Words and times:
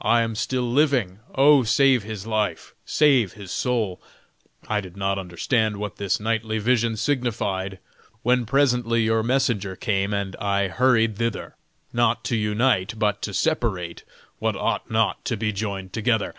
I 0.00 0.22
am 0.22 0.34
still 0.34 0.62
living! 0.66 1.18
oh, 1.34 1.62
save 1.62 2.04
his 2.04 2.26
life! 2.26 2.74
save 2.86 3.34
his 3.34 3.52
soul!' 3.52 4.00
I 4.66 4.80
did 4.80 4.96
not 4.96 5.18
understand 5.18 5.76
what 5.76 5.96
this 5.96 6.18
nightly 6.18 6.56
vision 6.58 6.96
signified; 6.96 7.78
when 8.22 8.46
presently 8.46 9.02
your 9.04 9.22
messenger 9.22 9.76
came, 9.76 10.14
and 10.14 10.36
I 10.36 10.68
hurried 10.68 11.18
thither, 11.18 11.54
not 11.92 12.24
to 12.24 12.34
unite, 12.36 12.98
but 12.98 13.20
to 13.20 13.34
separate, 13.34 14.04
what 14.38 14.56
ought 14.56 14.90
not 14.90 15.22
to 15.26 15.36
be 15.36 15.52
joined 15.52 15.92
together. 15.92 16.34